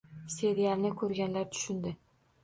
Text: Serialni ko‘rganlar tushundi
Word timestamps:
Serialni 0.35 0.89
ko‘rganlar 1.01 1.51
tushundi 1.57 1.93